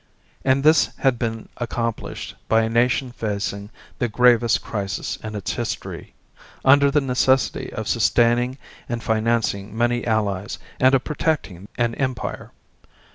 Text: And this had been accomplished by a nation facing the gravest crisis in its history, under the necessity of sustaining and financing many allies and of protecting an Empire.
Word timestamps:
And 0.43 0.63
this 0.63 0.89
had 0.97 1.19
been 1.19 1.47
accomplished 1.57 2.33
by 2.47 2.63
a 2.63 2.69
nation 2.69 3.11
facing 3.11 3.69
the 3.99 4.07
gravest 4.07 4.63
crisis 4.63 5.17
in 5.17 5.35
its 5.35 5.53
history, 5.53 6.15
under 6.65 6.89
the 6.89 6.99
necessity 7.01 7.71
of 7.71 7.87
sustaining 7.87 8.57
and 8.89 9.03
financing 9.03 9.77
many 9.77 10.03
allies 10.07 10.57
and 10.79 10.95
of 10.95 11.03
protecting 11.03 11.67
an 11.77 11.93
Empire. 11.93 12.51